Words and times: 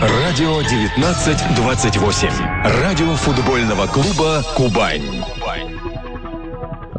Радио 0.00 0.56
1928. 0.56 2.30
Радио 2.82 3.14
футбольного 3.16 3.86
клуба 3.86 4.42
«Кубань». 4.56 5.22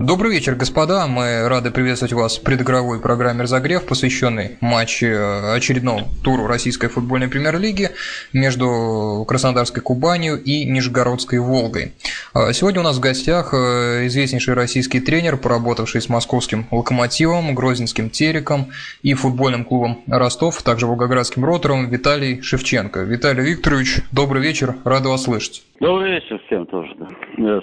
Добрый 0.04 0.32
вечер, 0.32 0.56
господа. 0.56 1.06
Мы 1.06 1.48
рады 1.48 1.70
приветствовать 1.70 2.14
вас 2.14 2.40
в 2.40 2.44
предыгровой 2.44 3.00
программе 3.00 3.44
«Разогрев», 3.44 3.86
посвященной 3.86 4.58
матчу 4.60 5.06
э, 5.06 5.54
очередному 5.56 6.08
туру 6.24 6.48
российской 6.48 6.88
футбольной 6.88 7.28
премьер-лиги 7.28 7.92
между 8.34 9.24
Краснодарской 9.28 9.84
Кубанью 9.84 10.42
и 10.42 10.66
Нижегородской 10.66 11.38
Волгой. 11.38 11.94
А 12.34 12.52
сегодня 12.52 12.80
у 12.80 12.84
нас 12.84 12.98
в 12.98 13.00
гостях 13.00 13.54
э, 13.54 14.08
известнейший 14.08 14.56
российский 14.56 15.02
тренер, 15.02 15.38
поработавший 15.38 16.02
с 16.02 16.10
московским 16.10 16.66
«Локомотивом», 16.72 17.54
Грозненским 17.54 18.10
«Тереком» 18.10 18.72
и 19.04 19.14
футбольным 19.14 19.64
клубом 19.64 20.02
«Ростов», 20.08 20.64
также 20.64 20.88
Волгоградским 20.88 21.46
«Ротором» 21.46 21.92
Виталий 21.92 22.42
Шевченко. 22.42 23.02
Виталий 23.02 23.44
Викторович, 23.44 24.00
добрый 24.12 24.42
вечер, 24.42 24.78
рада 24.84 25.10
вас 25.10 25.26
слышать. 25.26 25.62
Добрый 25.80 26.14
вечер 26.14 26.42
всем 26.48 26.66
тоже. 26.66 26.96
Да. 26.98 27.62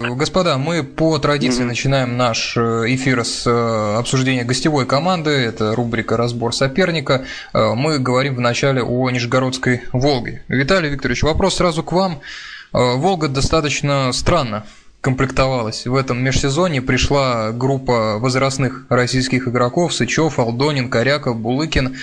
Господа, 0.00 0.58
мы 0.58 0.82
по 0.82 1.18
традиции 1.18 1.62
mm-hmm. 1.62 1.66
начинаем 1.66 2.16
наш 2.16 2.56
э, 2.56 2.60
эфир 2.88 3.24
с 3.24 3.46
э, 3.46 3.96
обсуждения 3.98 4.44
гостевой 4.44 4.86
команды. 4.86 5.30
Это 5.30 5.74
рубрика 5.74 6.16
«Разбор 6.16 6.54
соперника». 6.54 7.24
Э, 7.52 7.74
мы 7.74 7.98
говорим 7.98 8.34
вначале 8.34 8.82
о 8.82 9.08
Нижегородской 9.10 9.82
«Волге». 9.92 10.42
Виталий 10.48 10.90
Викторович, 10.90 11.22
вопрос 11.22 11.56
сразу 11.56 11.82
к 11.82 11.92
вам. 11.92 12.20
«Волга» 12.72 13.28
достаточно 13.28 14.12
странно 14.12 14.66
комплектовалась. 15.04 15.86
В 15.86 15.94
этом 15.94 16.24
межсезонье 16.24 16.80
пришла 16.80 17.52
группа 17.52 18.16
возрастных 18.18 18.86
российских 18.88 19.46
игроков 19.46 19.92
Сычев, 19.92 20.38
Алдонин, 20.38 20.88
Коряков, 20.88 21.38
Булыкин, 21.38 21.96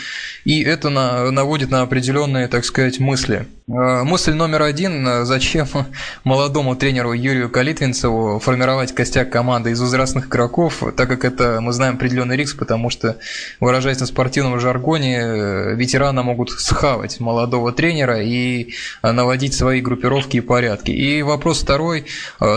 и 0.46 0.62
это 0.62 0.90
на, 0.90 1.32
наводит 1.32 1.72
на 1.72 1.82
определенные, 1.82 2.48
так 2.48 2.64
сказать, 2.64 3.00
мысли. 3.00 3.48
Э, 3.74 4.04
мысль 4.04 4.34
номер 4.34 4.64
один, 4.64 5.08
э, 5.08 5.24
зачем 5.24 5.66
молодому 6.26 6.76
тренеру 6.76 7.14
Юрию 7.14 7.50
Калитвинцеву 7.50 8.40
формировать 8.40 8.94
костяк 8.94 9.30
команды 9.30 9.72
из 9.72 9.80
возрастных 9.80 10.28
игроков, 10.28 10.84
так 10.98 11.08
как 11.08 11.24
это, 11.24 11.60
мы 11.62 11.72
знаем, 11.72 11.96
определенный 11.96 12.36
риск, 12.36 12.58
потому 12.58 12.90
что, 12.90 13.18
выражаясь 13.62 14.00
на 14.00 14.08
спортивном 14.08 14.60
жаргоне, 14.60 15.20
э, 15.20 15.76
ветераны 15.76 16.22
могут 16.22 16.50
схавать 16.52 17.22
молодого 17.22 17.72
тренера 17.72 18.22
и 18.22 18.74
наводить 19.04 19.54
свои 19.54 19.80
группировки 19.80 20.38
и 20.38 20.42
порядки. 20.42 20.92
И 20.92 21.22
вопрос 21.22 21.62
второй, 21.62 22.06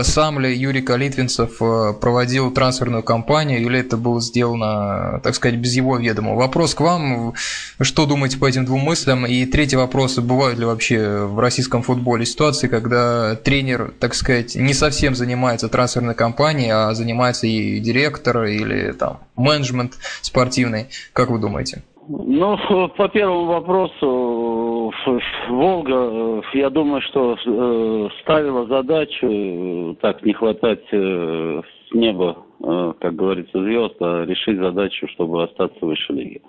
сам 0.03 0.39
ли 0.39 0.53
Юрий 0.53 0.81
Калитвинцев 0.81 1.57
проводил 1.99 2.51
трансферную 2.51 3.03
кампанию, 3.03 3.61
или 3.61 3.79
это 3.79 3.97
было 3.97 4.19
сделано, 4.21 5.21
так 5.23 5.35
сказать, 5.35 5.57
без 5.57 5.73
его 5.73 5.97
ведома? 5.97 6.33
Вопрос 6.33 6.75
к 6.75 6.81
вам, 6.81 7.33
что 7.79 8.05
думаете 8.05 8.37
по 8.37 8.47
этим 8.47 8.65
двум 8.65 8.81
мыслям? 8.81 9.25
И 9.25 9.45
третий 9.45 9.77
вопрос, 9.77 10.17
бывают 10.17 10.59
ли 10.59 10.65
вообще 10.65 11.04
в 11.05 11.39
российском 11.39 11.81
футболе 11.81 12.25
ситуации, 12.25 12.67
когда 12.67 13.35
тренер, 13.35 13.93
так 13.99 14.13
сказать, 14.13 14.55
не 14.55 14.73
совсем 14.73 15.15
занимается 15.15 15.69
трансферной 15.69 16.15
кампанией, 16.15 16.71
а 16.71 16.93
занимается 16.93 17.47
и 17.47 17.79
директор, 17.79 18.43
или 18.43 18.91
там 18.91 19.19
менеджмент 19.35 19.93
спортивный? 20.21 20.87
Как 21.13 21.29
вы 21.29 21.39
думаете? 21.39 21.83
Ну, 22.07 22.57
по 22.97 23.07
первому 23.09 23.45
вопросу, 23.45 24.91
Волга, 25.49 25.93
э, 25.93 26.41
я 26.53 26.69
думаю, 26.69 27.01
что 27.01 27.35
э, 27.35 28.09
ставила 28.21 28.65
задачу 28.67 29.27
э, 29.27 29.95
так 30.01 30.23
не 30.23 30.33
хватать 30.33 30.83
с 30.91 31.93
неба, 31.93 32.37
как 32.59 33.15
говорится, 33.15 33.61
звезд, 33.61 33.95
а 34.01 34.25
решить 34.25 34.57
задачу, 34.57 35.07
чтобы 35.09 35.43
остаться 35.43 35.77
выше 35.85 36.13
лиги. 36.13 36.41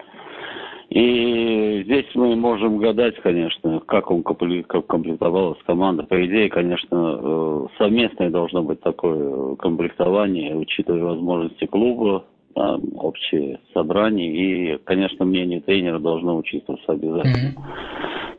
И 0.89 1.83
здесь 1.85 2.07
мы 2.15 2.37
можем 2.37 2.79
гадать, 2.79 3.17
конечно, 3.17 3.81
как 3.87 4.11
он 4.11 4.23
комплектовалась 4.23 5.59
команда. 5.67 6.05
По 6.05 6.25
идее, 6.25 6.49
конечно, 6.49 7.69
совместное 7.77 8.31
должно 8.31 8.63
быть 8.63 8.81
такое 8.81 9.57
комплектование, 9.57 10.57
учитывая 10.57 11.03
возможности 11.03 11.67
клуба, 11.67 12.25
там, 12.55 12.83
общее 12.97 13.61
собрание, 13.75 14.33
и, 14.33 14.79
конечно, 14.85 15.27
мнение 15.27 15.61
тренера 15.61 15.99
должно 15.99 16.37
учитываться 16.39 16.93
обязательно. 16.93 17.51
Mm-hmm. 17.51 17.63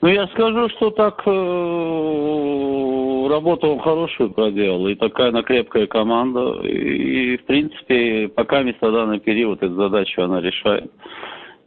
Ну, 0.02 0.08
я 0.08 0.28
скажу, 0.28 0.70
что 0.70 0.90
так 0.92 1.22
э, 1.26 1.30
работу 3.30 3.68
он 3.68 3.80
хорошую 3.80 4.32
проделал, 4.32 4.88
и 4.88 4.96
такая 4.96 5.30
она 5.30 5.44
крепкая 5.44 5.86
команда, 5.86 6.62
и, 6.64 7.34
и 7.34 7.38
в 7.38 7.46
принципе, 7.46 8.28
пока 8.30 8.64
место 8.64 8.92
данный 8.92 9.20
период 9.20 9.62
эту 9.62 9.76
задачу 9.76 10.24
она 10.24 10.42
решает. 10.42 10.92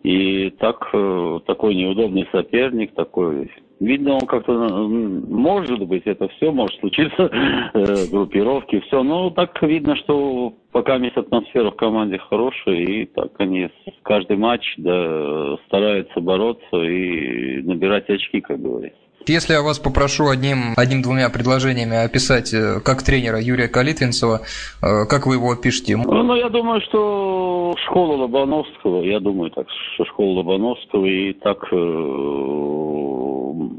И 0.02 0.50
так, 0.58 0.88
э, 0.92 1.40
такой 1.46 1.74
неудобный 1.74 2.26
соперник, 2.32 2.94
такой 2.94 3.50
Видно, 3.80 4.12
он 4.16 4.26
как-то, 4.26 4.52
может 4.52 5.82
быть, 5.86 6.02
это 6.04 6.28
все 6.28 6.52
может 6.52 6.78
случиться, 6.80 7.30
э, 7.74 8.06
группировки, 8.12 8.78
все. 8.80 9.02
Но 9.02 9.30
так 9.30 9.60
видно, 9.62 9.96
что 9.96 10.52
пока 10.70 10.96
есть 10.96 11.16
атмосфера 11.16 11.70
в 11.70 11.76
команде 11.76 12.18
хорошая, 12.18 12.76
и 12.76 13.06
так 13.06 13.32
они 13.38 13.70
каждый 14.02 14.36
матч 14.36 14.74
да, 14.76 15.56
стараются 15.66 16.20
бороться 16.20 16.76
и 16.76 17.62
набирать 17.62 18.10
очки, 18.10 18.42
как 18.42 18.60
говорится. 18.60 19.00
Если 19.26 19.52
я 19.52 19.62
вас 19.62 19.78
попрошу 19.78 20.28
одним, 20.28 20.72
одним-двумя 20.76 21.28
предложениями 21.28 21.96
описать 22.04 22.54
э, 22.54 22.80
как 22.84 23.02
тренера 23.02 23.38
Юрия 23.38 23.68
Калитвинцева, 23.68 24.40
э, 24.40 25.06
как 25.08 25.26
вы 25.26 25.34
его 25.34 25.52
опишете? 25.52 25.96
Ну, 25.96 26.22
ну, 26.22 26.34
я 26.34 26.48
думаю, 26.48 26.80
что 26.82 27.74
школа 27.86 28.16
Лобановского, 28.16 29.02
я 29.02 29.20
думаю 29.20 29.50
так, 29.50 29.66
что 29.94 30.06
школа 30.06 30.38
Лобановского 30.38 31.04
и 31.04 31.34
так 31.34 31.58
э, 31.70 31.76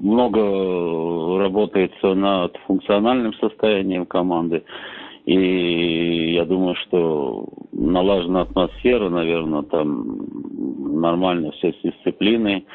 много 0.04 0.42
работается 1.40 2.14
над 2.14 2.56
функциональным 2.68 3.34
состоянием 3.36 4.06
команды. 4.06 4.64
И 5.26 6.34
я 6.34 6.46
думаю, 6.46 6.76
что 6.84 7.48
налажена 7.72 8.42
атмосфера, 8.42 9.10
наверное, 9.10 9.64
там 9.64 10.20
нормально 11.02 11.52
все 11.54 11.74
с 11.74 11.82
дисциплиной. 11.84 12.66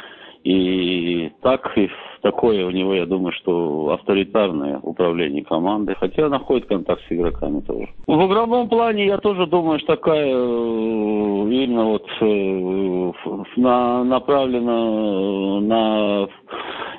И 0.47 1.33
так, 1.43 1.77
и 1.77 1.91
такое 2.23 2.65
у 2.67 2.71
него, 2.71 2.95
я 2.95 3.05
думаю, 3.05 3.33
что 3.33 3.91
авторитарное 3.91 4.79
управление 4.81 5.43
командой, 5.45 5.97
хотя 5.99 6.29
находит 6.29 6.69
контакт 6.69 7.03
с 7.09 7.13
игроками 7.13 7.63
тоже. 7.63 7.89
В 8.07 8.27
игровом 8.29 8.69
плане 8.69 9.07
я 9.07 9.19
тоже 9.19 9.47
думаю, 9.47 9.81
что 9.81 9.97
такая 9.97 10.25
э, 10.25 10.37
именно 10.37 11.85
вот 11.87 12.07
э, 12.21 13.13
на, 13.57 14.05
направлена 14.05 15.61
на 15.63 16.29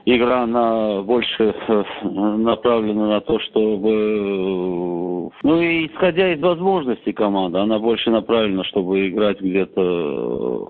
игра 0.04 0.46
на 0.46 1.02
больше 1.04 1.56
э, 1.70 1.84
направлена 2.04 3.08
на 3.08 3.22
то, 3.22 3.40
чтобы 3.40 5.32
ну 5.44 5.62
и 5.62 5.88
исходя 5.88 6.34
из 6.34 6.42
возможностей 6.42 7.14
команды, 7.14 7.60
она 7.60 7.80
больше 7.80 8.10
направлена, 8.10 8.64
чтобы 8.66 9.08
играть 9.08 9.40
где-то 9.40 9.82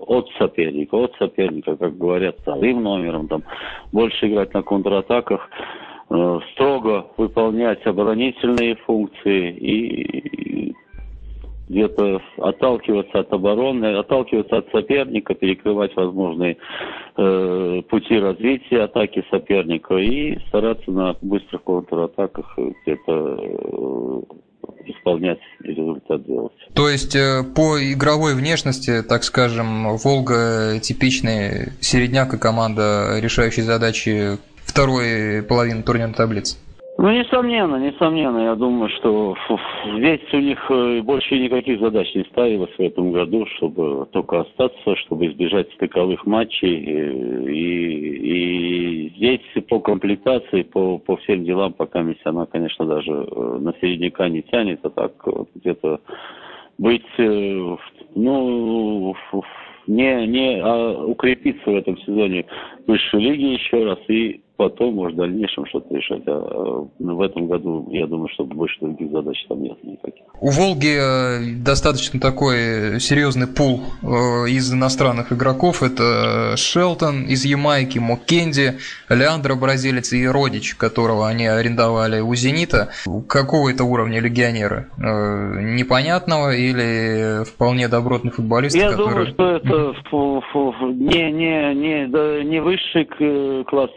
от 0.08 0.28
соперника, 0.38 0.96
от 0.96 1.14
соперника, 1.18 1.76
как 1.76 1.96
говорят, 1.96 2.36
вторым 2.40 2.82
номером, 2.82 3.28
там 3.28 3.42
больше 3.92 4.28
играть 4.28 4.54
на 4.54 4.62
контратаках, 4.62 5.48
э, 6.10 6.40
строго 6.52 7.06
выполнять 7.16 7.86
оборонительные 7.86 8.76
функции 8.76 9.50
и 9.52 10.74
где-то 11.68 12.22
отталкиваться 12.38 13.20
от 13.20 13.32
обороны, 13.32 13.96
отталкиваться 13.96 14.58
от 14.58 14.70
соперника, 14.70 15.34
перекрывать 15.34 15.94
возможные 15.96 16.56
э, 17.16 17.82
пути 17.88 18.18
развития 18.18 18.84
атаки 18.84 19.22
соперника 19.30 19.96
и 19.96 20.38
стараться 20.48 20.90
на 20.90 21.14
быстрых 21.20 21.62
контратаках 21.64 22.56
где-то 22.56 23.38
э, 23.38 24.20
исполнять 24.84 25.38
и 25.62 25.68
результат 25.68 26.24
делать. 26.26 26.52
То 26.74 26.88
есть 26.88 27.14
э, 27.14 27.42
по 27.42 27.78
игровой 27.78 28.34
внешности, 28.34 29.02
так 29.02 29.24
скажем, 29.24 29.96
Волга 29.96 30.78
типичный 30.80 31.72
середняк 31.80 32.34
и 32.34 32.38
команда, 32.38 33.18
решающая 33.20 33.64
задачи 33.64 34.38
второй 34.64 35.42
половины 35.42 35.82
турнирной 35.82 36.14
таблицы? 36.14 36.56
Ну, 37.00 37.12
несомненно, 37.12 37.76
несомненно. 37.76 38.38
Я 38.38 38.56
думаю, 38.56 38.88
что 38.88 39.36
здесь 39.98 40.20
у 40.32 40.38
них 40.38 40.58
э, 40.68 41.00
больше 41.02 41.38
никаких 41.38 41.78
задач 41.78 42.12
не 42.12 42.24
ставилось 42.24 42.74
в 42.76 42.80
этом 42.80 43.12
году, 43.12 43.46
чтобы 43.56 44.08
только 44.10 44.40
остаться, 44.40 44.96
чтобы 44.96 45.26
избежать 45.28 45.72
стыковых 45.74 46.26
матчей. 46.26 46.84
Э, 46.84 47.52
и, 47.52 49.06
и 49.06 49.12
здесь 49.16 49.64
по 49.68 49.78
комплектации, 49.78 50.62
по, 50.62 50.98
по 50.98 51.16
всем 51.18 51.44
делам, 51.44 51.72
пока 51.72 52.04
она, 52.24 52.46
конечно, 52.46 52.84
даже 52.84 53.12
э, 53.12 53.58
на 53.60 53.72
середняка 53.80 54.28
не 54.28 54.42
тянет, 54.42 54.80
а 54.82 54.90
так 54.90 55.12
где-то 55.54 56.00
быть, 56.78 57.06
ну, 57.16 59.14
не, 59.86 60.26
не 60.26 60.60
а 60.60 61.04
укрепиться 61.04 61.70
в 61.70 61.76
этом 61.76 61.96
сезоне 61.98 62.44
высшей 62.88 63.20
лиге 63.20 63.54
еще 63.54 63.84
раз 63.84 63.98
и 64.08 64.40
потом, 64.58 64.94
может, 64.94 65.14
в 65.14 65.20
дальнейшем 65.20 65.64
что-то 65.66 65.94
решать. 65.94 66.22
А 66.26 66.32
э, 66.32 67.04
в 67.04 67.20
этом 67.22 67.46
году, 67.46 67.88
я 67.90 68.06
думаю, 68.06 68.28
что 68.34 68.44
больше 68.44 68.76
других 68.80 69.10
задач 69.12 69.36
там 69.48 69.62
нет 69.62 69.82
никаких. 69.84 70.24
У 70.40 70.50
«Волги» 70.50 70.96
э, 70.98 71.62
достаточно 71.64 72.20
такой 72.20 73.00
серьезный 73.00 73.46
пул 73.46 73.80
из 74.02 74.72
иностранных 74.74 75.32
игроков. 75.32 75.82
Это 75.82 76.56
Шелтон 76.56 77.22
из 77.22 77.44
Ямайки, 77.44 77.98
Моккенди, 77.98 78.78
Леандро 79.08 79.54
бразилец 79.54 80.12
и 80.12 80.26
Родич, 80.26 80.74
которого 80.74 81.28
они 81.28 81.46
арендовали 81.46 82.20
у 82.20 82.34
«Зенита». 82.34 82.88
Какого 83.28 83.70
это 83.70 83.84
уровня 83.84 84.20
легионеры? 84.20 84.88
Непонятного 84.98 86.54
или 86.54 87.44
вполне 87.44 87.86
добротный 87.86 88.32
футболист? 88.32 88.74
Я 88.74 88.90
который... 88.90 89.08
думаю, 89.08 89.26
что 89.28 89.50
это 89.50 89.94
не, 90.94 91.30
не, 91.30 91.74
не, 91.74 92.44
не 92.44 92.60
высший 92.60 93.64
класс 93.64 93.90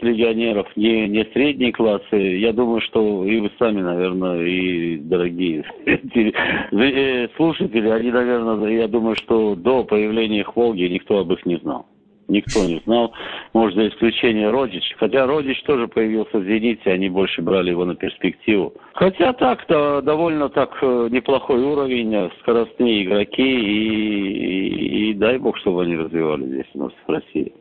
легионеров, 0.52 0.76
не, 0.76 1.08
не 1.08 1.24
средней 1.32 1.72
классы. 1.72 2.16
Я 2.16 2.52
думаю, 2.52 2.80
что 2.82 3.24
и 3.24 3.40
вы 3.40 3.50
сами, 3.58 3.80
наверное, 3.80 4.44
и 4.44 4.96
дорогие 4.98 5.64
э, 5.86 7.28
слушатели, 7.36 7.88
они, 7.88 8.10
наверное, 8.10 8.70
я 8.70 8.88
думаю, 8.88 9.16
что 9.16 9.54
до 9.54 9.84
появления 9.84 10.40
их 10.40 10.56
Волги 10.56 10.82
никто 10.84 11.18
об 11.18 11.32
их 11.32 11.44
не 11.46 11.56
знал. 11.56 11.86
Никто 12.28 12.64
не 12.64 12.80
знал, 12.86 13.12
может, 13.52 13.76
за 13.76 13.88
исключением 13.88 14.52
Родич. 14.52 14.94
Хотя 14.96 15.26
Родич 15.26 15.60
тоже 15.64 15.88
появился 15.88 16.38
в 16.38 16.44
«Зените», 16.44 16.90
они 16.90 17.10
больше 17.10 17.42
брали 17.42 17.70
его 17.70 17.84
на 17.84 17.96
перспективу. 17.96 18.72
Хотя 18.94 19.32
так-то 19.32 20.00
довольно 20.02 20.48
так 20.48 20.78
э, 20.80 21.08
неплохой 21.10 21.60
уровень, 21.60 22.14
э, 22.14 22.30
скоростные 22.40 23.02
игроки, 23.02 23.42
и, 23.42 24.68
и, 24.68 25.10
и 25.10 25.14
дай 25.14 25.36
бог, 25.38 25.58
чтобы 25.58 25.82
они 25.82 25.96
развивались 25.96 26.46
здесь 26.46 26.66
у 26.74 26.84
нас 26.84 26.92
в 27.06 27.10
России. 27.10 27.52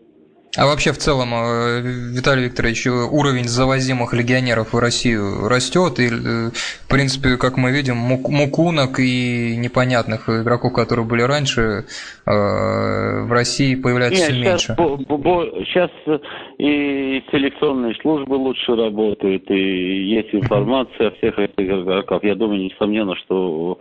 А 0.58 0.66
вообще 0.66 0.92
в 0.92 0.98
целом, 0.98 1.34
э, 1.34 1.82
Виталий 1.82 2.46
Викторович, 2.46 2.88
уровень 2.88 3.48
завозимых 3.48 4.14
легионеров 4.14 4.74
в 4.74 4.80
Россию 4.80 5.48
растет, 5.48 5.98
и, 6.00 6.08
э, 6.08 6.50
в 6.52 6.88
принципе, 6.90 7.38
как 7.38 7.56
мы 7.56 7.72
видим, 7.72 7.96
мукунок 7.96 9.00
и 9.00 9.56
непонятных 9.56 10.28
игроков, 10.28 10.74
которые 10.74 11.06
были 11.06 11.22
раньше, 11.22 11.86
э, 12.26 12.32
в 12.32 13.32
России 13.32 13.76
появляется 13.76 14.24
все 14.26 14.34
меньше. 14.34 14.76
Сейчас 14.78 15.90
и 16.62 17.24
селекционные 17.32 17.96
службы 17.96 18.36
лучше 18.36 18.76
работают, 18.76 19.50
и 19.50 20.04
есть 20.04 20.30
информация 20.32 21.08
о 21.08 21.12
всех 21.16 21.40
этих 21.40 21.58
игроках. 21.58 22.24
Я 22.24 22.36
думаю, 22.36 22.62
несомненно, 22.62 23.16
что 23.16 23.80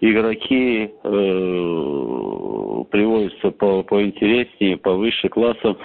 игроки 0.00 0.84
э, 0.84 0.88
приводятся 2.90 3.50
по, 3.50 3.82
поинтереснее, 3.82 4.78
повыше 4.78 5.28
классам 5.28 5.76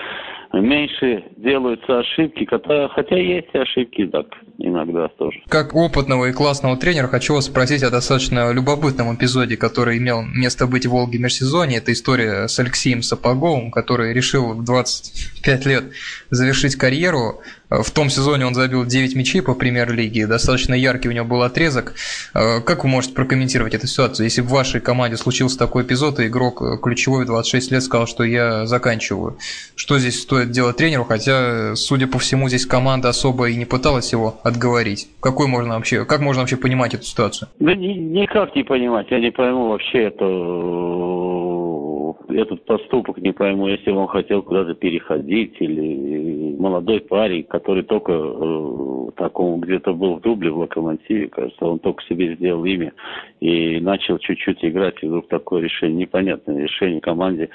меньше 0.53 1.23
делаются 1.37 1.99
ошибки, 1.99 2.47
хотя 2.49 3.15
есть 3.17 3.53
ошибки 3.53 4.07
так 4.07 4.25
иногда 4.57 5.07
тоже. 5.09 5.41
Как 5.47 5.75
опытного 5.75 6.25
и 6.25 6.33
классного 6.33 6.77
тренера 6.77 7.07
хочу 7.07 7.35
вас 7.35 7.45
спросить 7.45 7.83
о 7.83 7.89
достаточно 7.89 8.51
любопытном 8.51 9.15
эпизоде, 9.15 9.57
который 9.57 9.97
имел 9.97 10.21
место 10.23 10.67
быть 10.67 10.85
в 10.85 10.91
Волге 10.91 11.19
межсезонье. 11.19 11.77
Это 11.79 11.91
история 11.91 12.47
с 12.47 12.59
Алексеем 12.59 13.01
Сапоговым, 13.01 13.71
который 13.71 14.13
решил 14.13 14.53
в 14.53 14.63
25 14.63 15.65
лет 15.65 15.83
завершить 16.29 16.75
карьеру 16.75 17.41
в 17.69 17.91
том 17.91 18.09
сезоне 18.09 18.45
он 18.45 18.53
забил 18.53 18.85
9 18.85 19.15
мячей 19.15 19.41
по 19.41 19.53
премьер-лиге, 19.53 20.25
достаточно 20.25 20.73
яркий 20.73 21.09
у 21.09 21.11
него 21.11 21.25
был 21.25 21.41
отрезок. 21.41 21.95
Э, 22.33 22.61
как 22.61 22.83
вы 22.83 22.89
можете 22.89 23.13
прокомментировать 23.13 23.73
эту 23.73 23.87
ситуацию? 23.87 24.25
Если 24.25 24.41
в 24.41 24.47
вашей 24.47 24.79
команде 24.79 25.17
случился 25.17 25.59
такой 25.59 25.83
эпизод, 25.83 26.19
и 26.19 26.27
игрок 26.27 26.61
э, 26.61 26.77
ключевой 26.81 27.25
26 27.25 27.71
лет 27.71 27.83
сказал, 27.83 28.07
что 28.07 28.23
я 28.23 28.65
заканчиваю. 28.65 29.37
Что 29.75 29.99
здесь 29.99 30.21
стоит 30.21 30.51
делать 30.51 30.77
тренеру? 30.77 31.03
Хотя, 31.03 31.75
судя 31.75 32.07
по 32.07 32.19
всему, 32.19 32.47
здесь 32.47 32.65
команда 32.65 33.09
особо 33.09 33.49
и 33.49 33.55
не 33.55 33.65
пыталась 33.65 34.13
его 34.13 34.39
отговорить. 34.43 35.09
Какой 35.19 35.47
можно 35.47 35.75
вообще, 35.75 36.05
как 36.05 36.21
можно 36.21 36.43
вообще 36.43 36.55
понимать 36.55 36.93
эту 36.93 37.03
ситуацию? 37.03 37.49
Да 37.59 37.75
никак 37.75 38.55
не 38.55 38.63
понимать. 38.63 39.07
Я 39.09 39.19
не 39.19 39.31
пойму 39.31 39.69
вообще 39.69 40.03
это 40.03 40.25
этот 42.29 42.65
поступок, 42.65 43.17
не 43.17 43.31
пойму, 43.31 43.67
если 43.67 43.91
он 43.91 44.07
хотел 44.07 44.41
куда-то 44.41 44.73
переходить, 44.73 45.55
или 45.59 46.46
молодой 46.57 46.99
парень, 47.01 47.43
который 47.43 47.83
только 47.83 48.11
э, 48.13 49.09
так 49.15 49.33
где-то 49.35 49.93
был 49.93 50.15
в 50.15 50.21
дубле, 50.21 50.51
в 50.51 50.57
локомотиве, 50.59 51.27
кажется, 51.27 51.65
он 51.65 51.79
только 51.79 52.03
себе 52.03 52.35
сделал 52.35 52.65
имя 52.65 52.93
и 53.39 53.79
начал 53.79 54.17
чуть-чуть 54.17 54.63
играть, 54.63 54.95
и 55.01 55.07
вдруг 55.07 55.27
такое 55.27 55.61
решение, 55.61 55.99
непонятное 55.99 56.63
решение 56.63 57.01
команде. 57.01 57.49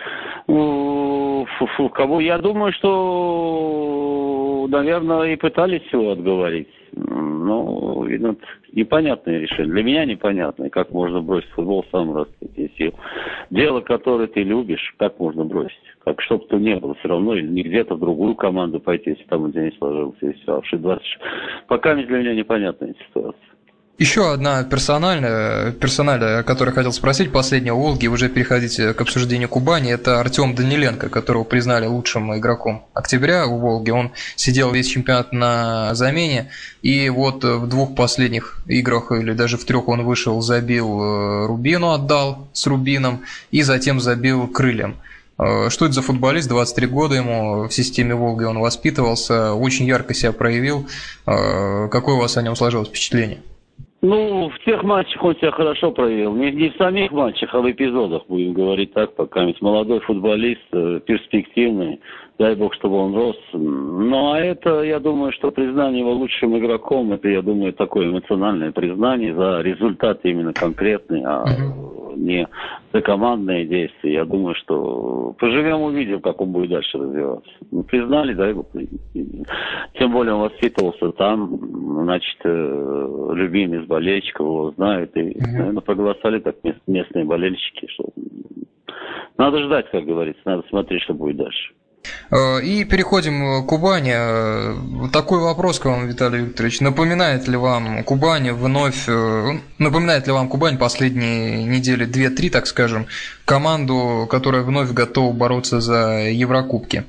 Ну, 0.46 1.46
фу 1.58 1.68
-фу, 1.76 1.88
кого 1.90 2.20
я 2.20 2.38
думаю, 2.38 2.72
что, 2.72 4.66
наверное, 4.68 5.32
и 5.32 5.36
пытались 5.36 5.92
его 5.92 6.10
отговорить. 6.10 6.68
Ну, 6.94 8.04
видно, 8.04 8.36
непонятное 8.72 9.38
решение. 9.38 9.72
Для 9.72 9.82
меня 9.82 10.04
непонятное, 10.04 10.68
как 10.68 10.90
можно 10.90 11.22
бросить 11.22 11.48
футбол 11.50 11.84
сам 11.90 12.14
расцвете 12.14 12.70
сил. 12.76 12.94
Дело, 13.50 13.80
которое 13.80 14.26
ты 14.26 14.42
любишь, 14.42 14.94
как 14.98 15.18
можно 15.18 15.44
бросить? 15.44 15.78
Как 16.04 16.20
чтобы 16.20 16.46
то 16.46 16.58
не 16.58 16.74
было, 16.76 16.94
все 16.96 17.08
равно 17.08 17.34
или 17.34 17.46
не 17.46 17.62
где-то 17.62 17.94
в 17.94 18.00
другую 18.00 18.34
команду 18.34 18.80
пойти, 18.80 19.10
если 19.10 19.24
там 19.24 19.50
тебя 19.52 19.64
не 19.64 19.76
сложилось, 19.78 20.16
и 20.20 20.32
все. 20.32 20.60
А 20.60 20.76
20... 20.76 21.02
Пока 21.68 21.94
для 21.94 22.18
меня 22.18 22.34
непонятная 22.34 22.94
ситуация. 23.06 23.52
Еще 23.98 24.32
одна 24.32 24.64
персональная, 24.64 25.70
персональная, 25.70 26.40
о 26.40 26.42
которой 26.42 26.70
хотел 26.70 26.92
спросить, 26.92 27.30
последняя 27.30 27.74
Волги, 27.74 28.08
уже 28.08 28.28
переходить 28.28 28.76
к 28.76 29.00
обсуждению 29.00 29.48
Кубани, 29.48 29.92
это 29.92 30.18
Артем 30.18 30.56
Даниленко, 30.56 31.08
которого 31.08 31.44
признали 31.44 31.86
лучшим 31.86 32.36
игроком 32.36 32.84
октября 32.94 33.46
у 33.46 33.58
Волги. 33.58 33.90
Он 33.90 34.10
сидел 34.34 34.72
весь 34.72 34.88
чемпионат 34.88 35.32
на 35.32 35.94
замене, 35.94 36.50
и 36.80 37.10
вот 37.10 37.44
в 37.44 37.68
двух 37.68 37.94
последних 37.94 38.58
играх, 38.66 39.12
или 39.12 39.34
даже 39.34 39.56
в 39.56 39.64
трех 39.64 39.86
он 39.86 40.02
вышел, 40.02 40.40
забил 40.40 41.00
э, 41.00 41.46
Рубину, 41.46 41.90
отдал 41.90 42.48
с 42.52 42.66
Рубином, 42.66 43.20
и 43.52 43.62
затем 43.62 44.00
забил 44.00 44.48
Крыльям. 44.48 44.96
Э, 45.42 45.70
что 45.70 45.86
это 45.86 45.94
за 45.94 46.02
футболист? 46.02 46.48
23 46.48 46.86
года 46.86 47.14
ему 47.14 47.68
в 47.68 47.72
системе 47.72 48.14
Волги 48.14 48.44
он 48.44 48.58
воспитывался, 48.58 49.54
очень 49.54 49.86
ярко 49.86 50.14
себя 50.14 50.32
проявил. 50.32 50.86
Э, 51.26 51.88
какое 51.88 52.16
у 52.16 52.20
вас 52.20 52.36
о 52.36 52.42
нем 52.42 52.54
сложилось 52.54 52.88
впечатление? 52.88 53.38
Ну, 54.04 54.50
в 54.50 54.64
тех 54.64 54.82
матчах 54.82 55.22
он 55.22 55.36
себя 55.36 55.52
хорошо 55.52 55.92
проявил. 55.92 56.34
Не, 56.34 56.50
не 56.50 56.70
в 56.70 56.76
самих 56.76 57.12
матчах, 57.12 57.54
а 57.54 57.60
в 57.60 57.70
эпизодах, 57.70 58.22
будем 58.28 58.52
говорить 58.52 58.92
так, 58.92 59.14
пока 59.14 59.44
ведь 59.44 59.62
молодой 59.62 60.00
футболист, 60.00 60.60
э, 60.72 61.00
перспективный, 61.06 62.00
дай 62.36 62.56
бог, 62.56 62.74
чтобы 62.74 62.96
он 62.96 63.14
рос. 63.14 63.36
Ну, 63.52 64.32
а 64.32 64.40
это, 64.40 64.82
я 64.82 64.98
думаю, 64.98 65.32
что 65.32 65.52
признание 65.52 66.00
его 66.00 66.14
лучшим 66.14 66.58
игроком, 66.58 67.12
это, 67.12 67.28
я 67.28 67.42
думаю, 67.42 67.72
такое 67.74 68.08
эмоциональное 68.08 68.72
признание 68.72 69.34
за 69.36 69.60
результаты 69.60 70.30
именно 70.30 70.52
конкретные, 70.52 71.24
а 71.24 71.44
не 72.16 72.48
за 72.92 73.00
командные 73.00 73.66
действия. 73.66 74.12
Я 74.14 74.24
думаю, 74.24 74.54
что 74.56 75.34
поживем, 75.38 75.82
увидим, 75.82 76.20
как 76.20 76.40
он 76.40 76.52
будет 76.52 76.70
дальше 76.70 76.98
развиваться. 76.98 77.50
Ну, 77.70 77.82
признали, 77.82 78.34
дай 78.34 78.52
бог. 78.52 78.66
Тем 79.98 80.12
более 80.12 80.34
он 80.34 80.42
воспитывался 80.42 81.12
там, 81.12 81.58
значит, 82.04 82.38
э, 82.44 83.30
любимый 83.34 83.80
из 83.80 83.86
болельщиков 83.86 84.46
его 84.46 84.70
знают. 84.72 85.16
И, 85.16 85.36
наверное, 85.40 85.80
проголосовали 85.80 86.40
так 86.40 86.56
местные 86.86 87.24
болельщики, 87.24 87.86
что 87.88 88.04
надо 89.38 89.62
ждать, 89.62 89.90
как 89.90 90.04
говорится, 90.04 90.40
надо 90.44 90.62
смотреть, 90.68 91.02
что 91.02 91.14
будет 91.14 91.36
дальше. 91.36 91.72
Э, 92.30 92.62
и 92.62 92.84
переходим 92.84 93.62
к 93.62 93.66
Кубани. 93.68 94.12
Э, 94.14 95.08
такой 95.12 95.40
вопрос 95.40 95.78
к 95.78 95.84
вам, 95.84 96.06
Виталий 96.06 96.44
Викторович. 96.44 96.80
Напоминает 96.80 97.48
ли 97.48 97.56
вам 97.56 98.02
Кубань 98.04 98.50
вновь, 98.52 99.08
э, 99.08 99.58
напоминает 99.78 100.26
ли 100.26 100.32
вам 100.32 100.48
Кубань 100.48 100.78
последние 100.78 101.64
недели, 101.64 102.04
две-три, 102.04 102.50
так 102.50 102.66
скажем, 102.66 103.06
команду, 103.44 104.26
которая 104.30 104.62
вновь 104.62 104.92
готова 104.92 105.32
бороться 105.32 105.80
за 105.80 106.28
Еврокубки? 106.30 107.04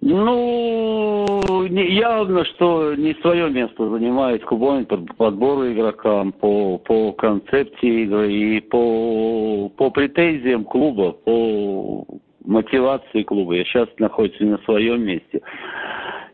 Ну, 0.00 1.38
явно, 1.66 2.44
что 2.44 2.94
не 2.94 3.14
свое 3.20 3.50
место 3.50 3.88
занимает 3.90 4.44
Кубань 4.44 4.86
по 4.86 4.96
подбору 4.96 5.72
игрокам, 5.72 6.32
по, 6.32 6.78
по 6.78 7.12
концепции 7.12 8.04
игры 8.04 8.32
и 8.32 8.60
по, 8.60 9.68
по 9.70 9.90
претензиям 9.90 10.64
клуба, 10.64 11.12
по 11.12 12.06
мотивации 12.48 13.22
клуба. 13.22 13.54
Я 13.54 13.64
сейчас 13.64 13.88
находится 13.98 14.42
на 14.44 14.58
своем 14.58 15.02
месте. 15.02 15.42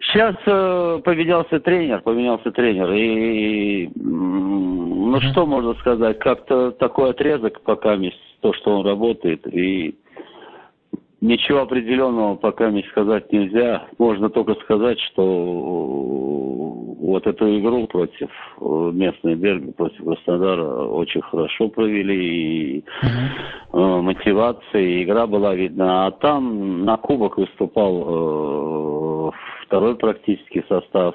Сейчас 0.01 0.37
э, 0.47 1.01
поменялся 1.05 1.61
тренер, 1.61 2.03
поменялся 2.03 2.51
тренер. 2.53 2.93
И 2.93 3.91
ну 3.97 5.21
что 5.21 5.45
можно 5.47 5.75
сказать, 5.75 6.19
как-то 6.21 6.71
такой 6.73 7.11
отрезок 7.11 7.61
пока 7.63 7.99
то, 8.41 8.53
что 8.53 8.79
он 8.79 8.87
работает. 8.87 9.47
И 9.53 9.97
ничего 11.21 11.63
определенного 11.63 12.37
пока 12.37 12.69
мне 12.69 12.85
сказать 12.91 13.33
нельзя. 13.33 13.87
Можно 13.99 14.31
только 14.31 14.55
сказать, 14.63 15.01
что 15.01 16.54
вот 17.05 17.27
эту 17.27 17.59
игру 17.59 17.87
против 17.87 18.31
э, 18.61 18.91
местной 18.95 19.35
Берги, 19.35 19.73
против 19.73 20.03
Краснодара 20.05 20.87
очень 20.87 21.21
хорошо 21.21 21.69
провели, 21.69 22.79
и 22.79 22.85
uh-huh. 23.03 24.01
мотивация, 24.01 24.81
и 24.81 25.05
игра 25.05 25.27
была 25.27 25.55
видна. 25.55 26.07
А 26.07 26.11
там 26.13 26.85
на 26.85 26.97
кубок 26.97 27.37
выступал 27.37 29.29
э, 29.29 29.31
второй 29.67 29.97
практически 29.97 30.65
состав. 30.67 31.15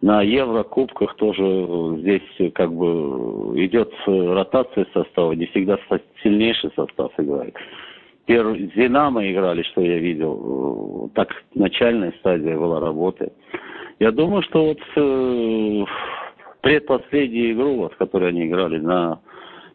На 0.00 0.22
Еврокубках 0.22 1.14
тоже 1.16 1.98
здесь 2.00 2.52
как 2.54 2.72
бы 2.72 3.52
идет 3.64 3.92
ротация 4.06 4.86
состава, 4.92 5.32
не 5.32 5.46
всегда 5.46 5.78
сильнейший 6.22 6.70
состав 6.74 7.12
играет. 7.18 7.54
Первый, 8.28 8.70
Динамо 8.76 9.26
играли, 9.26 9.62
что 9.72 9.80
я 9.80 9.98
видел. 9.98 11.10
Так 11.14 11.28
начальная 11.54 12.12
стадия 12.20 12.58
была 12.58 12.78
работы. 12.78 13.32
Я 14.00 14.12
думаю, 14.12 14.42
что 14.42 14.66
вот 14.66 14.78
э, 14.96 15.84
предпоследнюю 16.60 17.54
игру, 17.54 17.76
вот, 17.76 17.94
которую 17.96 18.28
они 18.28 18.46
играли 18.46 18.78
на 18.80 19.20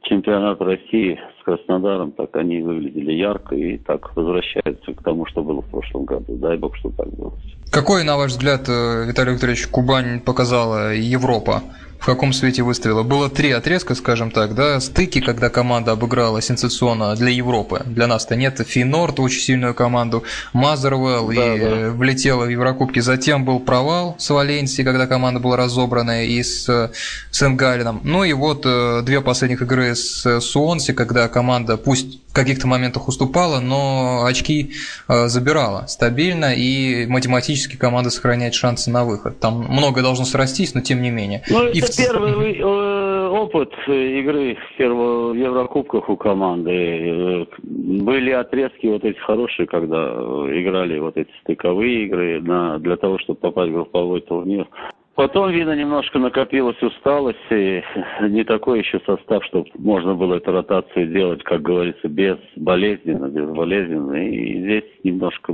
чемпионат 0.03 0.61
России 0.61 1.19
с 1.41 1.43
Краснодаром, 1.43 2.11
так 2.11 2.35
они 2.35 2.61
выглядели 2.61 3.13
ярко 3.13 3.55
и 3.55 3.79
так 3.79 4.15
возвращаются 4.15 4.93
к 4.93 5.01
тому, 5.01 5.25
что 5.25 5.41
было 5.41 5.63
в 5.63 5.71
прошлом 5.71 6.05
году. 6.05 6.35
Дай 6.37 6.55
бог, 6.55 6.75
что 6.77 6.91
так 6.91 7.09
было. 7.09 7.33
Какой, 7.71 8.03
на 8.03 8.17
ваш 8.17 8.33
взгляд, 8.33 8.69
э, 8.69 9.07
Виталий 9.07 9.33
Викторович, 9.33 9.65
Кубань 9.69 10.19
показала 10.19 10.93
Европа? 10.93 11.63
В 12.03 12.05
каком 12.05 12.33
свете 12.33 12.63
выставила. 12.63 13.03
Было 13.03 13.29
три 13.29 13.51
отрезка, 13.51 13.95
скажем 13.95 14.29
так, 14.29 14.55
да, 14.55 14.81
стыки, 14.81 15.21
когда 15.21 15.49
команда 15.49 15.93
обыграла 15.93 16.41
сенсационно 16.41 17.15
для 17.15 17.29
Европы. 17.29 17.81
Для 17.85 18.07
нас-то 18.07 18.35
нет. 18.35 18.59
Финорд, 18.67 19.21
очень 19.21 19.39
сильную 19.39 19.73
команду, 19.73 20.25
Мазервелл 20.51 21.29
да, 21.29 21.55
и 21.55 21.59
да. 21.59 21.91
влетела 21.91 22.43
в 22.43 22.49
Еврокубки. 22.49 22.99
Затем 22.99 23.45
был 23.45 23.61
провал 23.61 24.17
с 24.19 24.29
Валенсией, 24.29 24.83
когда 24.83 25.07
команда 25.07 25.39
была 25.39 25.55
разобранная, 25.55 26.25
и 26.25 26.43
с 26.43 26.91
Сен-Галленом. 27.31 28.01
Ну 28.03 28.25
и 28.25 28.33
вот 28.33 28.63
э, 28.65 29.01
две 29.05 29.21
последних 29.21 29.61
игры 29.61 29.95
с 29.95 30.41
Суонси, 30.41 30.91
когда 30.91 31.29
команда, 31.29 31.77
пусть 31.77 32.19
в 32.33 32.35
каких-то 32.35 32.65
моментах 32.65 33.07
уступала, 33.07 33.59
но 33.59 34.25
очки 34.25 34.71
э, 35.07 35.27
забирала 35.27 35.85
стабильно, 35.85 36.51
и 36.55 37.05
математически 37.05 37.77
команда 37.77 38.09
сохраняет 38.09 38.55
шансы 38.55 38.89
на 38.89 39.05
выход. 39.05 39.39
Там 39.39 39.67
многое 39.69 40.03
должно 40.03 40.25
срастись, 40.25 40.73
но 40.73 40.81
тем 40.81 41.03
не 41.03 41.11
менее. 41.11 41.43
Ну, 41.47 41.67
и 41.67 41.77
это 41.77 41.91
в... 41.91 41.95
первый 41.95 42.57
э, 42.59 43.27
опыт 43.27 43.71
игры 43.87 44.57
в 44.79 45.33
Еврокубках 45.35 46.09
у 46.09 46.17
команды. 46.17 46.71
Э, 46.71 47.45
были 47.61 48.31
отрезки 48.31 48.87
вот 48.87 49.05
эти 49.05 49.19
хорошие, 49.19 49.67
когда 49.67 49.95
играли 49.99 50.97
вот 50.97 51.15
эти 51.17 51.29
стыковые 51.41 52.05
игры 52.05 52.41
на, 52.41 52.79
для 52.79 52.97
того, 52.97 53.19
чтобы 53.19 53.41
попасть 53.41 53.69
в 53.69 53.75
групповой 53.75 54.21
турнир. 54.21 54.67
Потом, 55.15 55.51
видно, 55.51 55.75
немножко 55.75 56.17
накопилась 56.17 56.81
усталость, 56.81 57.37
и 57.51 57.83
не 58.21 58.43
такой 58.43 58.79
еще 58.79 58.99
состав, 59.05 59.43
чтобы 59.45 59.67
можно 59.77 60.15
было 60.15 60.35
эту 60.35 60.51
ротацию 60.51 61.07
делать, 61.07 61.43
как 61.43 61.61
говорится, 61.61 62.07
безболезненно, 62.07 63.27
безболезненно. 63.27 64.15
И 64.27 64.61
здесь 64.61 64.85
немножко 65.03 65.53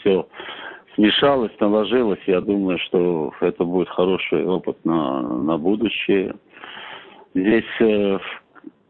все 0.00 0.26
смешалось, 0.94 1.52
наложилось. 1.60 2.20
Я 2.26 2.40
думаю, 2.40 2.78
что 2.78 3.32
это 3.40 3.64
будет 3.64 3.90
хороший 3.90 4.46
опыт 4.46 4.82
на, 4.84 5.20
на 5.20 5.58
будущее. 5.58 6.34
Здесь, 7.34 7.64
э, 7.80 8.18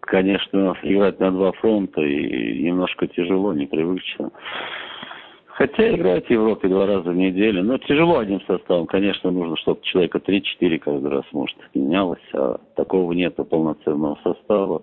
конечно, 0.00 0.76
играть 0.83 1.18
на 1.18 1.33
два 1.33 1.50
фронта 1.52 2.00
и 2.02 2.62
немножко 2.62 3.09
тяжело, 3.09 3.52
непривычно. 3.52 4.30
Хотя 5.56 5.94
играть 5.94 6.26
в 6.26 6.30
Европе 6.30 6.66
два 6.66 6.84
раза 6.84 7.11
в 7.11 7.16
неделю. 7.16 7.62
Но 7.62 7.78
тяжело 7.78 8.18
одним 8.18 8.40
составом. 8.42 8.87
Конечно, 8.87 9.30
нужно, 9.30 9.56
чтобы 9.58 9.80
человека 9.82 10.18
3-4 10.18 10.78
каждый 10.78 11.11
раз, 11.11 11.25
может, 11.30 11.56
менялось. 11.75 12.18
А 12.32 12.58
такого 12.75 13.12
нет 13.12 13.37
полноценного 13.37 14.18
состава. 14.25 14.82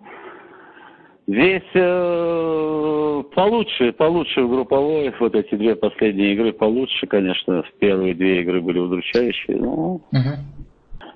Здесь 1.28 1.64
э, 1.74 3.24
получше, 3.36 3.92
получше 3.92 4.44
в 4.44 4.50
групповой, 4.50 5.14
вот 5.20 5.36
эти 5.36 5.56
две 5.56 5.76
последние 5.76 6.34
игры 6.34 6.52
получше, 6.52 7.06
конечно, 7.06 7.64
первые 7.80 8.16
две 8.16 8.42
игры 8.42 8.60
были 8.60 8.80
удручающие, 8.80 9.56
но 9.58 9.96
угу. 9.96 10.02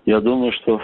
я 0.06 0.22
думаю, 0.22 0.52
что 0.52 0.80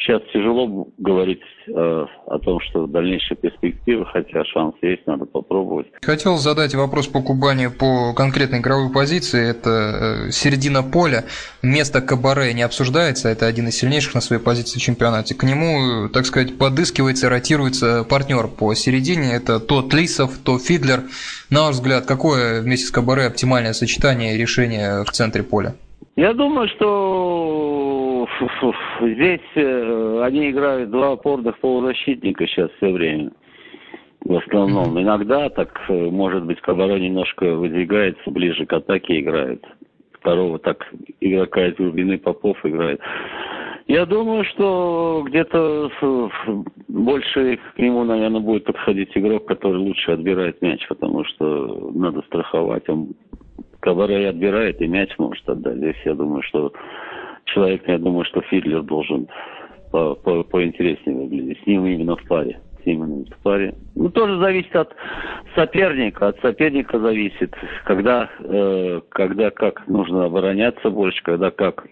сейчас 0.00 0.22
тяжело 0.32 0.88
говорить 0.98 1.40
э, 1.66 1.72
о 1.72 2.38
том, 2.38 2.60
что 2.60 2.86
дальнейшие 2.86 3.36
перспективы, 3.36 4.06
хотя 4.06 4.44
шанс 4.44 4.74
есть, 4.82 5.06
надо 5.06 5.26
попробовать. 5.26 5.86
Хотел 6.02 6.36
задать 6.36 6.74
вопрос 6.74 7.06
по 7.06 7.22
Кубани 7.22 7.68
по 7.68 8.14
конкретной 8.14 8.58
игровой 8.58 8.92
позиции. 8.92 9.50
Это 9.50 10.26
э, 10.28 10.30
середина 10.30 10.82
поля. 10.82 11.24
Место 11.62 12.00
Кабаре 12.00 12.52
не 12.54 12.62
обсуждается. 12.62 13.28
Это 13.28 13.46
один 13.46 13.68
из 13.68 13.76
сильнейших 13.76 14.14
на 14.14 14.20
своей 14.20 14.42
позиции 14.42 14.78
в 14.78 14.82
чемпионате. 14.82 15.34
К 15.34 15.44
нему, 15.44 16.08
так 16.08 16.26
сказать, 16.26 16.58
подыскивается, 16.58 17.28
ротируется 17.28 18.04
партнер 18.08 18.48
по 18.48 18.74
середине. 18.74 19.34
Это 19.34 19.60
то 19.60 19.82
Тлисов, 19.82 20.38
то 20.38 20.58
Фидлер. 20.58 21.02
На 21.50 21.62
ваш 21.62 21.76
взгляд, 21.76 22.06
какое 22.06 22.62
вместе 22.62 22.86
с 22.86 22.90
Кабаре 22.90 23.26
оптимальное 23.26 23.72
сочетание 23.72 24.34
и 24.34 24.38
решение 24.38 25.04
в 25.04 25.10
центре 25.10 25.42
поля? 25.42 25.74
Я 26.16 26.34
думаю, 26.34 26.68
что 26.68 27.89
здесь 29.00 29.40
э, 29.54 30.22
они 30.22 30.50
играют 30.50 30.90
два 30.90 31.12
опорных 31.12 31.58
полузащитника 31.58 32.46
сейчас 32.46 32.70
все 32.76 32.90
время. 32.90 33.30
В 34.24 34.36
основном. 34.36 35.00
Иногда 35.00 35.48
так, 35.48 35.80
э, 35.88 36.10
может 36.10 36.44
быть, 36.44 36.60
Кабаро 36.60 36.98
немножко 36.98 37.54
выдвигается, 37.54 38.30
ближе 38.30 38.66
к 38.66 38.72
атаке 38.72 39.20
играет. 39.20 39.64
Второго 40.12 40.58
так 40.58 40.86
игрока 41.20 41.66
из 41.66 41.76
глубины 41.76 42.18
Попов 42.18 42.58
играет. 42.64 43.00
Я 43.86 44.06
думаю, 44.06 44.44
что 44.44 45.24
где-то 45.26 45.90
больше 46.86 47.58
к 47.74 47.78
нему, 47.78 48.04
наверное, 48.04 48.40
будет 48.40 48.64
подходить 48.64 49.10
игрок, 49.16 49.46
который 49.46 49.78
лучше 49.78 50.12
отбирает 50.12 50.62
мяч, 50.62 50.86
потому 50.86 51.24
что 51.24 51.90
надо 51.92 52.22
страховать. 52.22 52.88
Он 52.88 53.08
Кабаре 53.80 54.28
отбирает 54.28 54.80
и 54.80 54.86
мяч 54.86 55.10
может 55.18 55.48
отдать. 55.48 55.78
Здесь 55.78 55.96
я 56.04 56.14
думаю, 56.14 56.42
что 56.42 56.72
человек, 57.54 57.86
я 57.86 57.98
думаю, 57.98 58.24
что 58.24 58.40
Фидлер 58.42 58.82
должен 58.82 59.28
по, 59.90 60.14
поинтереснее 60.14 61.18
выглядеть. 61.18 61.62
С 61.62 61.66
ним 61.66 61.86
именно 61.86 62.16
в 62.16 62.24
паре. 62.26 62.60
С 62.82 62.86
ним 62.86 63.04
именно 63.04 63.24
в 63.24 63.42
паре. 63.42 63.74
Ну, 63.94 64.08
тоже 64.10 64.38
зависит 64.38 64.74
от 64.74 64.94
соперника. 65.54 66.28
От 66.28 66.40
соперника 66.40 66.98
зависит, 66.98 67.54
когда, 67.84 68.30
э, 68.40 69.00
когда 69.10 69.50
как 69.50 69.86
нужно 69.88 70.24
обороняться 70.24 70.90
больше, 70.90 71.22
когда 71.22 71.50
как 71.50 71.86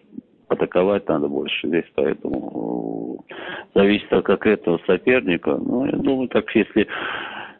атаковать 0.48 1.08
надо 1.08 1.28
больше. 1.28 1.68
Здесь 1.68 1.84
поэтому 1.94 3.24
э, 3.28 3.34
зависит 3.74 4.12
от 4.12 4.24
конкретного 4.24 4.80
соперника. 4.86 5.56
Ну, 5.56 5.86
я 5.86 5.92
думаю, 5.92 6.28
так 6.28 6.50
если 6.54 6.86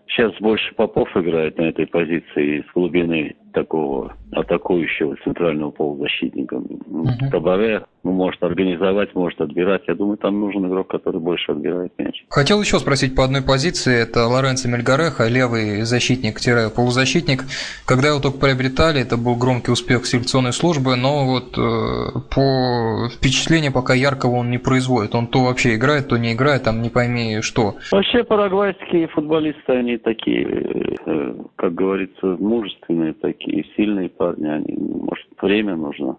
сейчас 0.07 0.33
больше 0.40 0.75
Попов 0.75 1.14
играет 1.17 1.59
на 1.59 1.64
этой 1.64 1.87
позиции 1.87 2.64
с 2.69 2.73
глубины 2.73 3.37
такого 3.52 4.17
атакующего 4.33 5.17
центрального 5.25 5.71
полузащитника. 5.71 6.57
Uh-huh. 6.57 7.31
Кабаре 7.31 7.83
ну, 8.05 8.12
может 8.12 8.43
организовать, 8.43 9.14
может 9.14 9.40
отбирать. 9.40 9.83
Я 9.88 9.95
думаю, 9.95 10.17
там 10.19 10.40
нужен 10.40 10.67
игрок, 10.67 10.88
который 10.88 11.21
больше 11.21 11.52
отбирает 11.52 11.93
мяч. 11.99 12.25
Хотел 12.31 12.61
еще 12.61 12.78
спросить 12.78 13.14
по 13.14 13.25
одной 13.25 13.43
позиции. 13.43 14.02
Это 14.02 14.26
Лоренцо 14.26 14.69
Мельгареха, 14.69 15.28
левый 15.28 15.83
защитник-полузащитник. 15.83 17.45
Когда 17.87 18.09
его 18.09 18.21
только 18.21 18.38
приобретали, 18.38 19.00
это 19.00 19.17
был 19.17 19.37
громкий 19.37 19.73
успех 19.73 20.07
селекционной 20.07 20.52
службы, 20.52 20.97
но 20.97 21.26
вот 21.26 21.59
э, 21.59 22.19
по 22.35 23.09
впечатлению 23.11 23.73
пока 23.73 23.95
яркого 23.95 24.37
он 24.37 24.50
не 24.50 24.59
производит. 24.59 25.14
Он 25.14 25.26
то 25.26 25.45
вообще 25.45 25.75
играет, 25.75 26.09
то 26.09 26.17
не 26.17 26.35
играет, 26.35 26.64
там 26.64 26.83
не 26.83 26.90
пойми 26.90 27.40
что. 27.43 27.75
Вообще 27.90 28.25
парагвайские 28.25 29.09
футболисты, 29.09 29.73
они 29.73 29.99
такие, 29.99 30.47
э, 30.47 31.35
как 31.57 31.75
говорится, 31.75 32.26
мужественные 32.38 33.14
такие 33.14 33.48
такие 33.49 33.64
сильные 33.76 34.09
парни, 34.09 34.47
они, 34.47 34.76
может, 34.76 35.26
время 35.40 35.76
нужно. 35.76 36.17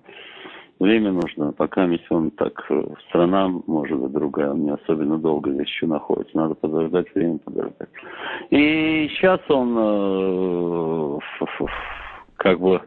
Время 0.79 1.11
нужно, 1.11 1.51
пока 1.51 1.89
он 2.09 2.31
так, 2.31 2.65
э, 2.69 2.83
страна, 3.09 3.49
может 3.67 3.99
быть, 3.99 4.13
другая, 4.13 4.51
он 4.51 4.63
не 4.63 4.71
особенно 4.71 5.17
долго 5.17 5.51
здесь 5.51 5.67
еще 5.67 5.87
находится. 5.87 6.37
Надо 6.37 6.55
подождать, 6.55 7.13
время 7.13 7.37
подождать. 7.39 7.89
И 8.49 9.09
сейчас 9.11 9.41
он 9.49 9.75
э, 9.77 11.19
как 12.37 12.61
бы 12.61 12.81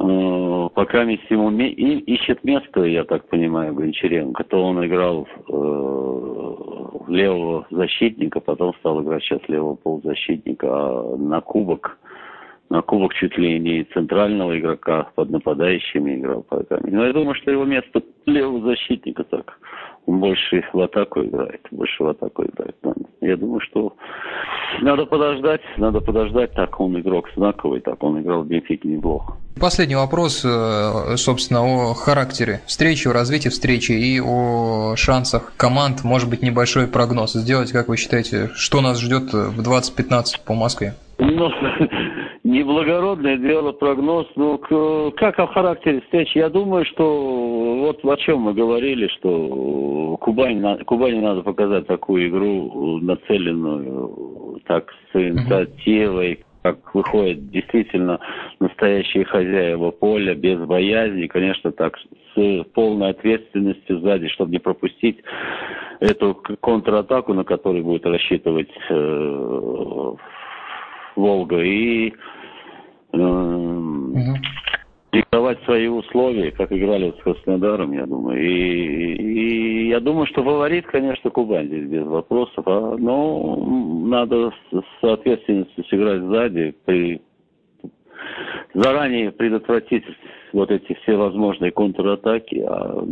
э, 0.00 0.68
пока 0.74 1.02
ему 1.02 1.52
ищет 1.52 2.42
место, 2.42 2.82
я 2.82 3.04
так 3.04 3.28
понимаю, 3.28 3.72
Гончаренко, 3.72 4.42
то 4.42 4.60
он 4.60 4.84
играл 4.84 5.28
э, 5.48 6.10
левого 7.06 7.68
защитника, 7.70 8.40
потом 8.40 8.74
стал 8.80 9.00
играть 9.00 9.22
сейчас 9.22 9.40
левого 9.46 9.76
полузащитника, 9.76 10.66
а 10.68 11.16
на 11.16 11.40
кубок 11.40 11.99
на 12.70 12.82
кубок 12.82 13.12
чуть 13.14 13.36
ли 13.36 13.58
не 13.58 13.84
центрального 13.92 14.58
игрока 14.58 15.08
под 15.16 15.30
нападающими 15.30 16.16
играл 16.16 16.46
поэтому. 16.48 16.80
Но 16.84 17.04
я 17.04 17.12
думаю, 17.12 17.34
что 17.34 17.50
его 17.50 17.64
место 17.64 18.00
левого 18.26 18.64
защитника 18.64 19.24
так. 19.24 19.58
Он 20.06 20.20
больше 20.20 20.64
в 20.72 20.80
атаку 20.80 21.22
играет, 21.22 21.60
больше 21.70 22.02
в 22.02 22.08
атаку 22.08 22.44
играет. 22.44 22.76
Я 23.20 23.36
думаю, 23.36 23.60
что 23.60 23.94
надо 24.80 25.04
подождать, 25.04 25.60
надо 25.76 26.00
подождать, 26.00 26.52
так 26.54 26.80
он 26.80 26.98
игрок 26.98 27.28
знаковый, 27.36 27.80
так 27.80 28.02
он 28.02 28.20
играл 28.20 28.42
в 28.42 28.46
Бенфике 28.46 28.88
неплохо. 28.88 29.34
Последний 29.60 29.96
вопрос, 29.96 30.44
э, 30.44 31.16
собственно, 31.16 31.60
о 31.62 31.94
характере 31.94 32.60
встречи, 32.66 33.08
о 33.08 33.12
развитии 33.12 33.50
встречи 33.50 33.92
и 33.92 34.20
о 34.20 34.94
шансах 34.96 35.52
команд, 35.56 36.02
может 36.02 36.30
быть, 36.30 36.40
небольшой 36.40 36.86
прогноз 36.86 37.32
сделать, 37.34 37.72
как 37.72 37.88
вы 37.88 37.96
считаете, 37.96 38.48
что 38.54 38.80
нас 38.80 39.00
ждет 39.00 39.32
в 39.32 39.62
2015 39.62 40.44
по 40.44 40.54
Москве? 40.54 40.94
Ну, 41.18 41.50
Неблагородное 42.42 43.36
дело, 43.36 43.72
прогноз. 43.72 44.26
Ну, 44.34 44.58
как 45.16 45.38
о 45.38 45.46
характере 45.46 46.00
встречи? 46.00 46.38
Я 46.38 46.48
думаю, 46.48 46.86
что 46.86 47.80
вот 47.84 48.02
о 48.04 48.16
чем 48.16 48.40
мы 48.40 48.54
говорили, 48.54 49.08
что 49.08 50.16
Кубань, 50.20 50.84
Кубани 50.84 51.20
надо 51.20 51.42
показать 51.42 51.86
такую 51.86 52.28
игру, 52.28 52.98
нацеленную 53.02 54.60
так 54.66 54.90
с 55.12 55.16
инициативой, 55.16 56.44
как 56.62 56.94
выходят 56.94 57.50
действительно 57.50 58.20
настоящие 58.58 59.24
хозяева 59.24 59.90
поля, 59.90 60.34
без 60.34 60.58
боязни, 60.60 61.26
конечно, 61.26 61.72
так, 61.72 61.98
с 62.34 62.64
полной 62.74 63.10
ответственностью 63.10 64.00
сзади, 64.00 64.28
чтобы 64.28 64.52
не 64.52 64.58
пропустить 64.58 65.18
эту 66.00 66.34
контратаку, 66.60 67.34
на 67.34 67.44
которую 67.44 67.84
будет 67.84 68.06
рассчитывать 68.06 68.70
э, 68.88 70.14
Волга, 71.16 71.60
и 71.62 72.12
э, 73.12 73.16
угу. 73.16 74.36
диктовать 75.12 75.62
свои 75.64 75.88
условия, 75.88 76.50
как 76.52 76.72
играли 76.72 77.12
с 77.18 77.22
Краснодаром, 77.22 77.92
я 77.92 78.06
думаю. 78.06 78.40
И, 78.40 79.14
и 79.14 79.88
я 79.88 80.00
думаю, 80.00 80.26
что 80.26 80.42
фаворит, 80.42 80.86
конечно, 80.86 81.30
Кубань 81.30 81.66
здесь 81.66 81.88
без 81.88 82.04
вопросов. 82.04 82.64
А, 82.66 82.96
но 82.96 83.56
надо 84.06 84.52
с 84.72 85.04
ответственностью 85.04 85.84
сыграть 85.84 86.22
сзади, 86.22 86.74
при, 86.84 87.20
заранее 88.74 89.32
предотвратить 89.32 90.04
вот 90.52 90.70
эти 90.70 90.94
все 91.02 91.16
возможные 91.16 91.70
контратаки, 91.70 92.62
а 92.66 93.04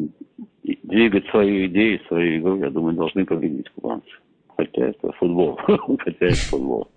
двигать 0.82 1.26
свою 1.28 1.66
идею, 1.66 2.00
свою 2.08 2.38
игру, 2.38 2.56
я 2.56 2.70
думаю, 2.70 2.96
должны 2.96 3.24
победить 3.24 3.68
кубанцы. 3.70 4.08
Хотя 4.56 4.86
это 4.86 5.12
футбол. 5.12 5.58
Хотя 5.66 6.26
это 6.26 6.50
футбол. 6.50 6.88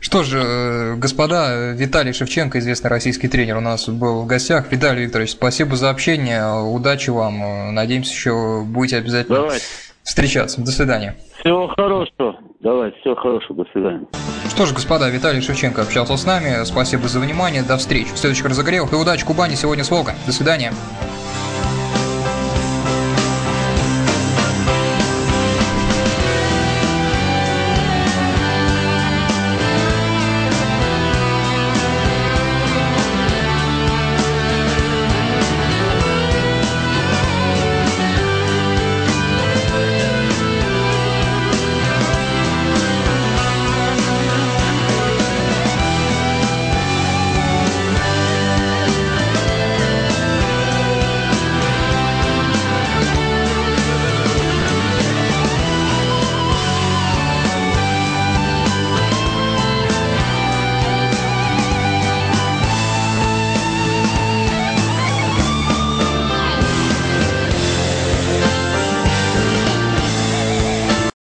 Что 0.00 0.22
же, 0.22 0.40
э, 0.40 0.94
господа, 0.96 1.72
Виталий 1.72 2.12
Шевченко, 2.12 2.58
известный 2.58 2.88
российский 2.88 3.28
тренер, 3.28 3.56
у 3.56 3.60
нас 3.60 3.88
был 3.88 4.22
в 4.22 4.26
гостях. 4.26 4.70
Виталий 4.70 5.04
Викторович, 5.04 5.32
спасибо 5.32 5.76
за 5.76 5.90
общение, 5.90 6.62
удачи 6.62 7.10
вам. 7.10 7.74
Надеемся, 7.74 8.12
еще 8.12 8.62
будете 8.64 8.98
обязательно 8.98 9.38
Давайте. 9.38 9.64
встречаться. 10.02 10.60
До 10.60 10.70
свидания. 10.70 11.16
Всего 11.40 11.68
хорошего. 11.68 12.36
Давай, 12.60 12.92
всего 13.00 13.14
хорошего. 13.14 13.64
До 13.64 13.70
свидания. 13.72 14.06
Что 14.48 14.66
ж, 14.66 14.72
господа, 14.72 15.08
Виталий 15.08 15.40
Шевченко 15.40 15.82
общался 15.82 16.16
с 16.16 16.24
нами. 16.24 16.64
Спасибо 16.64 17.08
за 17.08 17.20
внимание. 17.20 17.62
До 17.62 17.76
встречи 17.76 18.12
в 18.12 18.18
следующих 18.18 18.46
разогревах. 18.46 18.92
И 18.92 18.96
удачи 18.96 19.24
Кубани 19.24 19.54
сегодня 19.54 19.84
с 19.84 19.90
Волгой. 19.90 20.14
До 20.26 20.32
свидания. 20.32 20.72